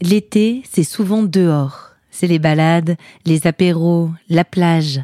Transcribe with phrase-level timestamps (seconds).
[0.00, 1.90] L'été, c'est souvent dehors.
[2.10, 2.96] C'est les balades,
[3.26, 5.00] les apéros, la plage.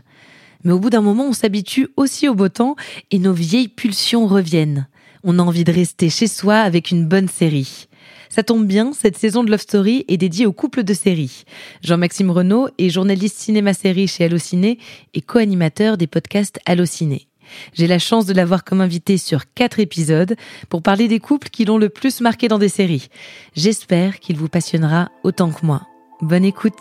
[0.62, 2.76] Mais au bout d'un moment, on s'habitue aussi au beau temps
[3.10, 4.86] et nos vieilles pulsions reviennent.
[5.24, 7.88] On a envie de rester chez soi avec une bonne série.
[8.28, 11.44] Ça tombe bien, cette saison de Love Story est dédiée aux couples de séries.
[11.82, 14.78] Jean-Maxime Renaud est journaliste cinéma-série chez Allociné
[15.12, 17.26] et co-animateur des podcasts Allociné.
[17.72, 20.36] J'ai la chance de l'avoir comme invité sur quatre épisodes
[20.68, 23.08] pour parler des couples qui l'ont le plus marqué dans des séries.
[23.54, 25.82] J'espère qu'il vous passionnera autant que moi.
[26.20, 26.72] Bonne écoute.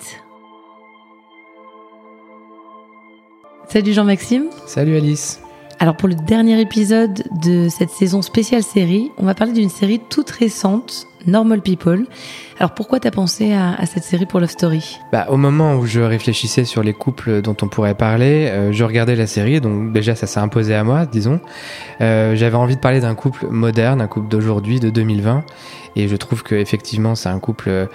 [3.70, 4.50] Salut Jean-Maxime.
[4.68, 5.40] Salut Alice.
[5.80, 10.00] Alors pour le dernier épisode de cette saison spéciale série, on va parler d'une série
[10.10, 12.06] toute récente, Normal People.
[12.60, 15.00] Alors pourquoi t'as pensé à, cette série pour Love Story?
[15.12, 18.84] Bah, Au moment où je réfléchissais sur les couples dont on pourrait parler, euh, je
[18.84, 21.40] regardais la série, donc déjà ça s'est imposé à moi, disons.
[22.02, 25.44] Euh, J'avais envie de parler d'un couple moderne, un couple d'aujourd'hui, de 2020,
[25.96, 27.88] et je trouve que effectivement c'est un couple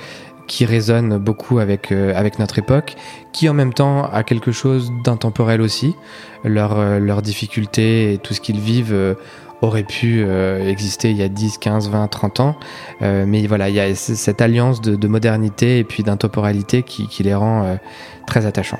[0.48, 2.96] qui résonne beaucoup avec, euh, avec notre époque,
[3.32, 5.94] qui en même temps a quelque chose d'intemporel aussi.
[6.42, 9.14] Leurs euh, leur difficultés et tout ce qu'ils vivent euh,
[9.60, 10.24] aurait pu
[10.68, 12.56] exister il y a 10, 15, 20, 30 ans.
[13.00, 17.24] mais voilà, il y a cette alliance de, de modernité et puis d'intemporalité qui, qui,
[17.24, 17.76] les rend
[18.24, 18.78] très attachants.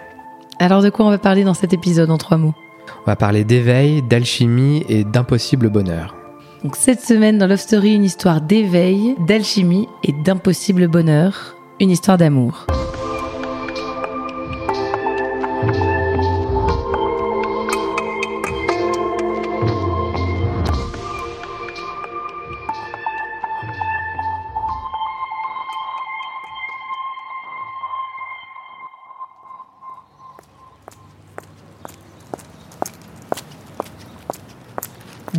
[0.61, 2.55] Alors de quoi on va parler dans cet épisode en trois mots?
[3.03, 6.15] On va parler d'éveil, d'alchimie et d'impossible bonheur.
[6.63, 12.19] Donc cette semaine dans Love Story, une histoire d'éveil, d'alchimie et d'impossible bonheur une histoire
[12.19, 12.67] d'amour.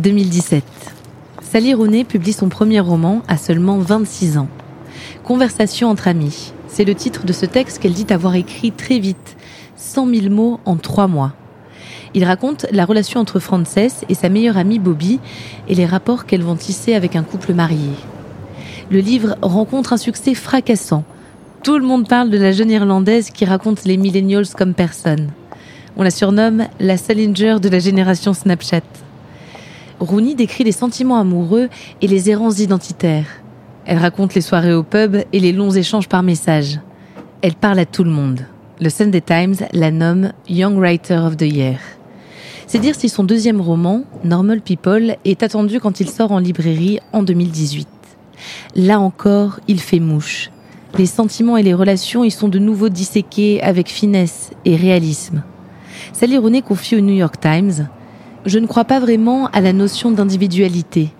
[0.00, 0.64] 2017.
[1.42, 4.48] Sally Rooney publie son premier roman à seulement 26 ans.
[5.30, 6.52] Conversation entre amis.
[6.66, 9.36] C'est le titre de ce texte qu'elle dit avoir écrit très vite,
[9.76, 11.34] 100 000 mots en trois mois.
[12.14, 15.20] Il raconte la relation entre Frances et sa meilleure amie Bobby
[15.68, 17.92] et les rapports qu'elles vont tisser avec un couple marié.
[18.90, 21.04] Le livre rencontre un succès fracassant.
[21.62, 25.30] Tout le monde parle de la jeune Irlandaise qui raconte les millennials comme personne.
[25.96, 28.82] On la surnomme la Salinger de la génération Snapchat.
[30.00, 31.68] Rooney décrit les sentiments amoureux
[32.02, 33.39] et les errances identitaires.
[33.86, 36.80] Elle raconte les soirées au pub et les longs échanges par message.
[37.42, 38.40] Elle parle à tout le monde.
[38.80, 41.78] Le Sunday Times la nomme Young Writer of the Year.
[42.66, 47.00] C'est dire si son deuxième roman, Normal People, est attendu quand il sort en librairie
[47.12, 47.88] en 2018.
[48.76, 50.50] Là encore, il fait mouche.
[50.98, 55.42] Les sentiments et les relations y sont de nouveau disséqués avec finesse et réalisme.
[56.12, 57.88] Sally Rooney confie au New York Times
[58.46, 61.10] Je ne crois pas vraiment à la notion d'individualité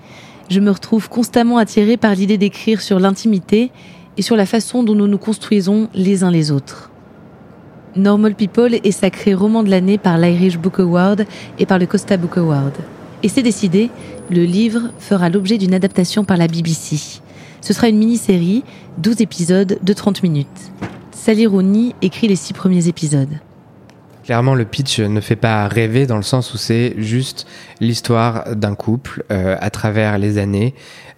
[0.50, 3.70] je me retrouve constamment attirée par l'idée d'écrire sur l'intimité
[4.16, 6.90] et sur la façon dont nous nous construisons les uns les autres.
[7.94, 11.24] Normal People est sacré roman de l'année par l'Irish Book Award
[11.58, 12.74] et par le Costa Book Award.
[13.22, 13.90] Et c'est décidé,
[14.28, 17.20] le livre fera l'objet d'une adaptation par la BBC.
[17.60, 18.64] Ce sera une mini-série,
[18.98, 20.72] 12 épisodes de 30 minutes.
[21.12, 23.38] Sally Rooney écrit les six premiers épisodes.
[24.30, 27.48] Clairement, le pitch ne fait pas rêver dans le sens où c'est juste
[27.80, 30.72] l'histoire d'un couple euh, à travers les années.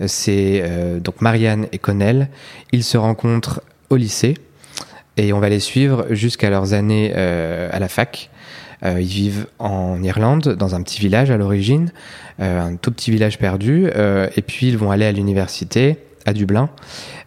[0.07, 2.31] C'est euh, donc Marianne et Connell.
[2.73, 3.61] Ils se rencontrent
[3.91, 4.39] au lycée
[5.19, 8.31] et on va les suivre jusqu'à leurs années euh, à la fac.
[8.83, 11.93] ils vivent en Irlande, dans un petit village à l'origine,
[12.39, 16.71] un tout petit village perdu, et puis ils vont aller à l'université à Dublin.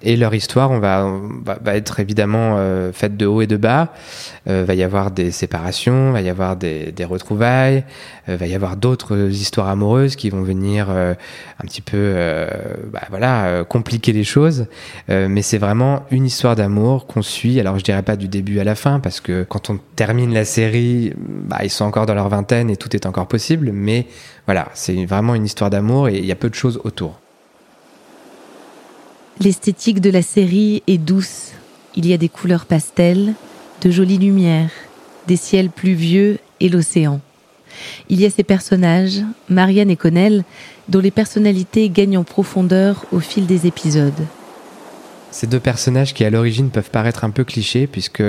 [0.01, 1.07] Et leur histoire, on va,
[1.67, 3.93] être évidemment euh, faite de haut et de bas.
[4.47, 7.83] Euh, va y avoir des séparations, va y avoir des, des retrouvailles,
[8.29, 11.13] euh, va y avoir d'autres histoires amoureuses qui vont venir euh,
[11.61, 12.47] un petit peu, euh,
[12.91, 14.67] bah, voilà, compliquer les choses.
[15.07, 17.59] mais c'est vraiment une histoire d'amour qu'on suit.
[17.59, 20.45] Alors je dirais pas du début à la fin parce que quand on termine la
[20.45, 23.71] série, bah, ils sont encore dans leur vingtaine et tout est encore possible.
[23.71, 24.07] Mais
[24.45, 27.19] voilà, c'est vraiment une histoire d'amour et il y a peu de choses autour.
[29.41, 31.51] L'esthétique de la série est douce.
[31.95, 33.33] Il y a des couleurs pastel,
[33.81, 34.71] de jolies lumières,
[35.27, 37.19] des ciels pluvieux et l'océan.
[38.07, 40.45] Il y a ces personnages, Marianne et Connell,
[40.87, 44.13] dont les personnalités gagnent en profondeur au fil des épisodes.
[45.35, 48.23] Ces deux personnages qui à l'origine peuvent paraître un peu clichés puisque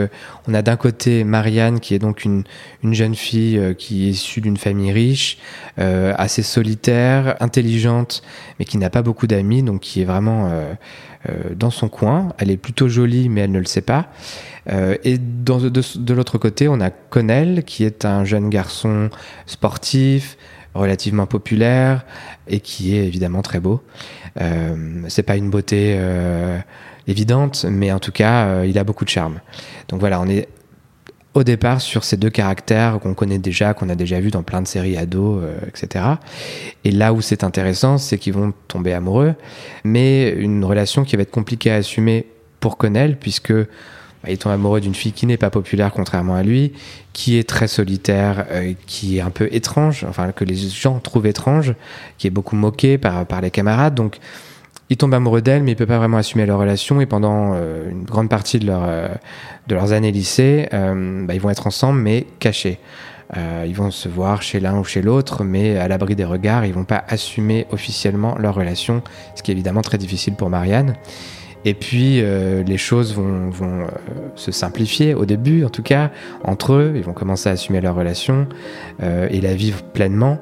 [0.48, 2.42] on a d'un côté Marianne qui est donc une,
[2.82, 5.38] une jeune fille euh, qui est issue d'une famille riche,
[5.78, 8.24] euh, assez solitaire, intelligente,
[8.58, 10.74] mais qui n'a pas beaucoup d'amis, donc qui est vraiment euh,
[11.54, 12.32] dans son coin.
[12.38, 14.08] Elle est plutôt jolie, mais elle ne le sait pas.
[14.68, 19.10] Et de, l'autre côté, on a Connell qui est un jeune garçon
[19.46, 20.36] sportif,
[20.74, 22.04] relativement populaire
[22.48, 23.82] et qui est évidemment très beau.
[24.40, 25.96] Euh, c'est pas une beauté
[27.06, 29.40] évidente, mais en tout cas, euh, il a beaucoup de charme.
[29.88, 30.48] Donc voilà, on est
[31.34, 34.62] au départ sur ces deux caractères qu'on connaît déjà, qu'on a déjà vu dans plein
[34.62, 36.04] de séries ados, euh, etc.
[36.84, 39.34] Et là où c'est intéressant, c'est qu'ils vont tomber amoureux,
[39.84, 42.26] mais une relation qui va être compliquée à assumer
[42.58, 46.72] pour Connell, puisque bah, tombe amoureux d'une fille qui n'est pas populaire contrairement à lui,
[47.12, 51.26] qui est très solitaire, euh, qui est un peu étrange, enfin que les gens trouvent
[51.26, 51.74] étrange,
[52.16, 53.94] qui est beaucoup moqué par, par les camarades.
[53.94, 54.18] Donc
[54.88, 57.00] il tombe amoureux d'elle, mais il peut pas vraiment assumer leur relation.
[57.00, 59.08] Et pendant euh, une grande partie de, leur, euh,
[59.66, 62.78] de leurs années lycée, euh, bah, ils vont être ensemble, mais cachés.
[63.66, 66.72] Ils vont se voir chez l'un ou chez l'autre, mais à l'abri des regards, ils
[66.72, 69.02] vont pas assumer officiellement leur relation,
[69.34, 70.94] ce qui est évidemment très difficile pour Marianne.
[71.64, 73.88] Et puis les choses vont, vont
[74.36, 76.12] se simplifier au début, en tout cas
[76.44, 76.92] entre eux.
[76.94, 78.46] Ils vont commencer à assumer leur relation
[79.02, 80.38] et la vivre pleinement.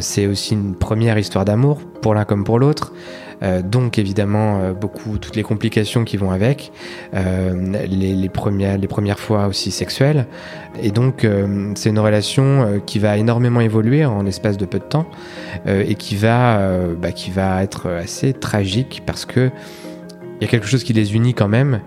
[0.00, 2.92] C'est aussi une première histoire d'amour pour l'un comme pour l'autre.
[3.42, 6.72] Euh, donc évidemment euh, beaucoup toutes les complications qui vont avec,
[7.14, 7.54] euh,
[7.86, 10.26] les, premières les premières fois aussi sexuelles.
[10.82, 11.26] Et donc
[11.74, 15.06] c'est une relation qui va énormément évoluer en l'espace de peu de temps
[15.66, 16.60] et qui va
[16.96, 19.50] bah, qui va être assez tragique parce que
[20.40, 21.80] il y a quelque chose qui les unit quand même,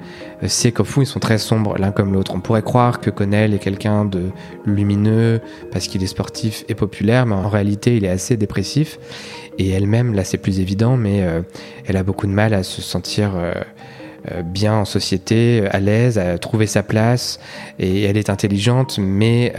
[0.45, 2.33] c'est qu'au fond ils sont très sombres l'un comme l'autre.
[2.35, 4.29] On pourrait croire que Connell est quelqu'un de
[4.65, 5.41] lumineux
[5.71, 8.99] parce qu'il est sportif et populaire, mais en réalité il est assez dépressif.
[9.57, 11.41] Et elle-même, là c'est plus évident, mais euh,
[11.85, 13.53] elle a beaucoup de mal à se sentir euh,
[14.31, 17.39] euh, bien en société, à l'aise, à trouver sa place.
[17.79, 19.53] Et elle est intelligente, mais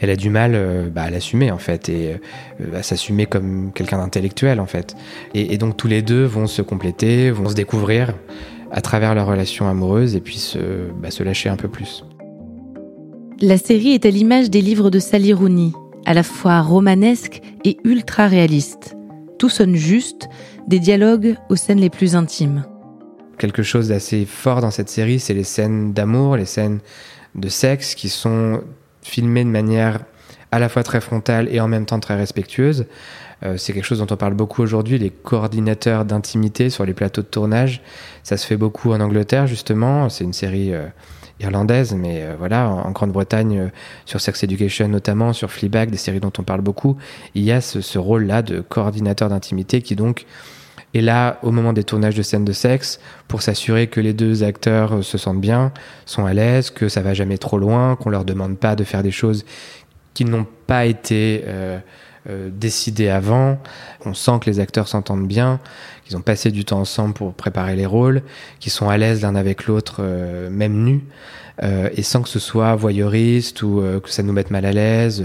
[0.00, 2.16] elle a du mal euh, bah, à l'assumer en fait et
[2.60, 4.96] euh, à s'assumer comme quelqu'un d'intellectuel en fait.
[5.34, 8.14] Et, et, donc tous les deux vont se compléter, vont se découvrir
[8.70, 10.58] à travers leur relation amoureuse et puis se,
[11.00, 12.04] bah, se lâcher un peu plus.
[13.40, 15.72] La série est à l'image des livres de Sally Rooney,
[16.04, 18.96] à la fois romanesque et ultra réaliste.
[19.38, 20.28] Tout sonne juste,
[20.68, 22.64] des dialogues aux scènes les plus intimes.
[23.38, 26.80] Quelque chose d'assez fort dans cette série, c'est les scènes d'amour, les scènes
[27.34, 28.60] de sexe qui sont
[29.02, 30.00] filmées de manière
[30.52, 32.86] à la fois très frontale et en même temps très respectueuse.
[33.42, 37.22] Euh, c'est quelque chose dont on parle beaucoup aujourd'hui, les coordinateurs d'intimité sur les plateaux
[37.22, 37.82] de tournage.
[38.22, 40.08] Ça se fait beaucoup en Angleterre, justement.
[40.08, 40.86] C'est une série euh,
[41.40, 43.70] irlandaise, mais euh, voilà, en, Grande-Bretagne,
[44.04, 46.96] sur Sex Education notamment, sur Fleabag, des séries dont on parle beaucoup,
[47.34, 50.26] il y a ce rôle-là de coordinateur d'intimité qui donc
[50.94, 54.42] est là au moment des tournages de scènes de sexe pour s'assurer que les deux
[54.42, 55.72] acteurs euh, se sentent bien,
[56.06, 59.02] sont à l'aise, que ça va jamais trop loin, qu'on leur demande pas de faire
[59.02, 59.44] des choses
[60.14, 61.78] qui n'ont pas été euh,
[62.28, 63.58] euh, décidées avant.
[64.04, 65.58] On sent que les acteurs s'entendent bien,
[66.04, 68.22] qu'ils ont passé du temps ensemble pour préparer les rôles,
[68.58, 71.00] qu'ils sont à l'aise l'un avec l'autre, euh, même nus,
[71.62, 75.24] euh, et sans que ce soit voyeuriste ou que ça nous mette mal à l'aise.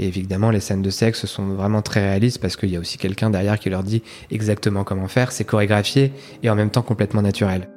[0.00, 2.98] Et évidemment, les scènes de sexe sont vraiment très réalistes parce qu'il y a aussi
[2.98, 5.30] quelqu'un derrière qui leur dit exactement comment faire.
[5.30, 7.68] C'est chorégraphié et en même temps complètement naturel.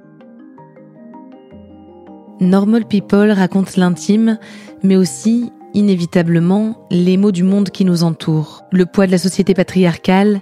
[2.41, 4.39] Normal People raconte l'intime,
[4.83, 9.53] mais aussi, inévitablement, les maux du monde qui nous entoure, le poids de la société
[9.53, 10.41] patriarcale,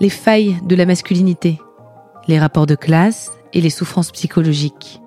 [0.00, 1.58] les failles de la masculinité,
[2.28, 5.00] les rapports de classe et les souffrances psychologiques.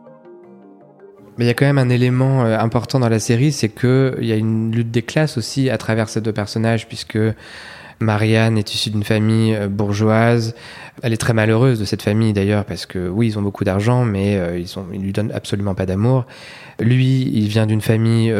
[1.37, 4.25] Mais il y a quand même un élément euh, important dans la série, c'est qu'il
[4.25, 7.19] y a une lutte des classes aussi à travers ces deux personnages, puisque
[7.99, 10.55] Marianne est issue d'une famille euh, bourgeoise.
[11.03, 14.03] Elle est très malheureuse de cette famille d'ailleurs, parce que oui, ils ont beaucoup d'argent,
[14.03, 16.25] mais euh, ils, ils lui donnent absolument pas d'amour.
[16.79, 18.33] Lui, il vient d'une famille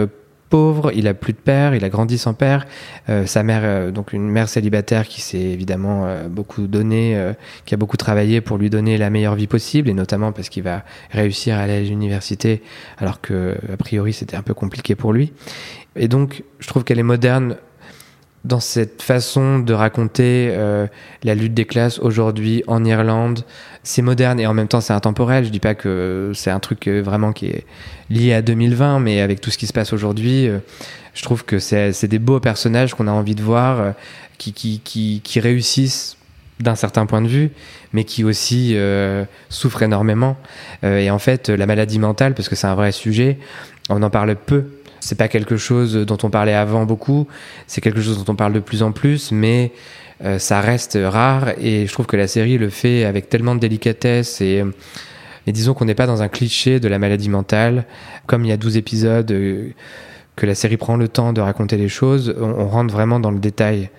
[0.50, 2.66] pauvre, il a plus de père, il a grandi sans père.
[3.10, 7.18] Euh, sa mère, euh, donc une mère célibataire qui s'est évidemment euh, beaucoup donné,
[7.66, 10.64] qui a beaucoup travaillé pour lui donner la meilleure vie possible, et notamment parce qu'il
[10.64, 12.62] va réussir à aller à l'université,
[12.98, 15.34] alors que a priori c'était un peu compliqué pour lui.
[15.96, 17.58] Et donc, je trouve qu'elle est moderne
[18.46, 20.88] dans cette façon de raconter euh,
[21.24, 23.44] la lutte des classes aujourd'hui en Irlande.
[23.84, 25.46] C'est moderne et en même temps c'est intemporel.
[25.46, 27.66] Je dis pas que c'est un truc euh, vraiment qui est
[28.10, 30.60] lié à 2020, mais avec tout ce qui se passe aujourd'hui, euh,
[31.14, 33.94] je trouve que c'est des beaux personnages qu'on a envie de voir,
[34.38, 36.16] qui, réussissent
[36.60, 37.50] d'un certain point de vue,
[37.92, 38.78] mais qui aussi
[39.50, 40.38] souffrent énormément.
[40.84, 43.40] et en fait, la maladie mentale, parce que c'est un vrai sujet,
[43.90, 44.66] on en parle peu
[45.00, 47.28] c'est pas quelque chose dont on parlait avant beaucoup,
[47.68, 49.72] c'est quelque chose dont on parle de plus en plus, mais
[50.24, 51.50] euh, ça reste rare.
[51.60, 54.64] Et je trouve que la série le fait avec tellement de délicatesse et,
[55.48, 57.86] disons qu'on n'est pas dans un cliché de la maladie mentale.
[58.26, 59.70] Comme il y a 12 épisodes, euh,
[60.36, 63.40] que la série prend le temps de raconter les choses, on rentre vraiment dans le
[63.40, 63.90] détail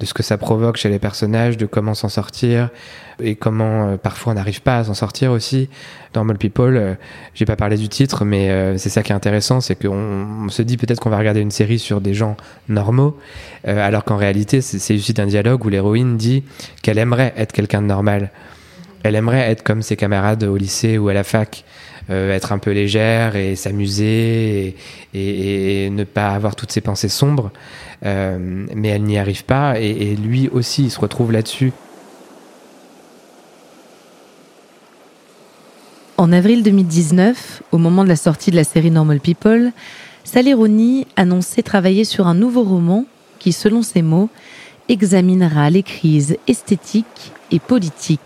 [0.00, 2.70] de ce que ça provoque chez les personnages, de comment s'en sortir
[3.20, 5.68] et comment euh, parfois on n'arrive pas à s'en sortir aussi.
[6.14, 6.94] Normal People, euh,
[7.34, 10.62] j'ai pas parlé du titre, mais euh, c'est ça qui est intéressant, c'est qu'on se
[10.62, 12.36] dit peut-être qu'on va regarder une série sur des gens
[12.68, 13.18] normaux,
[13.64, 16.44] alors qu'en réalité c'est issu d'un dialogue où l'héroïne dit
[16.82, 18.30] qu'elle aimerait être quelqu'un de normal.
[19.02, 21.64] Elle aimerait être comme ses camarades au lycée ou à la fac.
[22.08, 24.76] Être un peu légère et s'amuser
[25.14, 27.50] et, et, ne pas avoir toutes ses pensées sombres.
[28.04, 31.72] Euh, mais elle n'y arrive pas et, lui aussi il se retrouve là-dessus.
[36.18, 39.72] En avril 2019, au moment de la sortie de la série Normal People,
[40.24, 43.04] Sally Rooney annonçait travailler sur un nouveau roman
[43.38, 44.30] qui, selon ses mots,
[44.88, 48.20] examinera les crises esthétiques et politiques.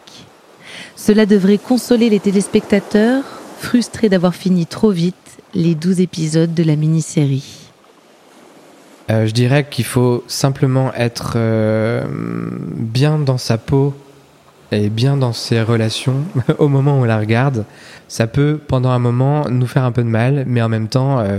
[0.95, 3.25] Cela devrait consoler les téléspectateurs,
[3.61, 5.15] frustrés d'avoir fini trop vite
[5.55, 7.71] les douze épisodes de la mini-série.
[9.11, 13.95] Euh, je dirais qu'il faut simplement être euh, bien dans sa peau
[14.73, 16.25] et bien dans ses relations
[16.59, 17.65] au moment où on la regarde.
[18.09, 21.19] Ça peut, pendant un moment, nous faire un peu de mal, mais en même temps,
[21.19, 21.39] euh,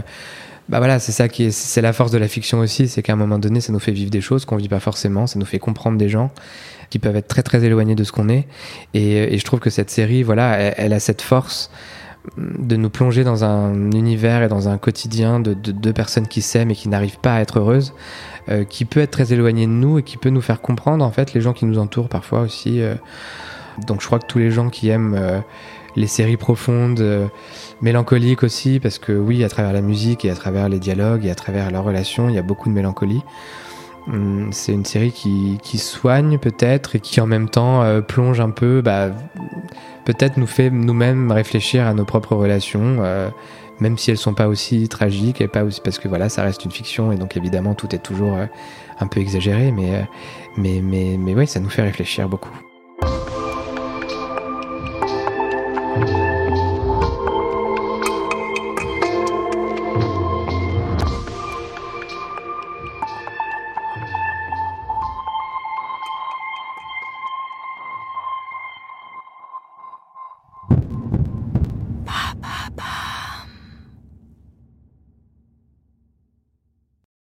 [0.69, 3.13] bah voilà, c'est ça qui est, c'est la force de la fiction aussi, c'est qu'à
[3.13, 5.45] un moment donné, ça nous fait vivre des choses qu'on vit pas forcément, ça nous
[5.45, 6.31] fait comprendre des gens
[6.89, 8.47] qui peuvent être très très éloignés de ce qu'on est.
[8.93, 11.71] Et, je trouve que cette série, voilà, elle a cette force
[12.37, 16.71] de nous plonger dans un univers et dans un quotidien de deux personnes qui s'aiment
[16.71, 17.93] et qui n'arrivent pas à être heureuses,
[18.49, 21.11] euh, qui peut être très éloigné de nous et qui peut nous faire comprendre en
[21.11, 22.81] fait les gens qui nous entourent parfois aussi.
[22.81, 22.95] Euh.
[23.87, 25.39] Donc je crois que tous les gens qui aiment euh,
[25.95, 27.03] les séries profondes,
[27.81, 31.31] mélancoliques aussi, parce que oui, à travers la musique et à travers les dialogues et
[31.31, 33.21] à travers leurs relations, il y a beaucoup de mélancolie.
[34.07, 38.49] Hum, c'est une série qui, qui soigne peut-être et qui en même temps plonge un
[38.49, 39.11] peu bah,
[40.05, 43.29] peut-être nous fait nous-mêmes réfléchir à nos propres relations, euh,
[43.79, 46.65] même si elles sont pas aussi tragiques et pas aussi parce que voilà, ça reste
[46.65, 48.45] une fiction et donc évidemment tout est toujours euh,
[48.99, 50.01] un peu exagéré, mais euh,
[50.57, 52.70] mais mais mais oui, ça nous fait réfléchir beaucoup.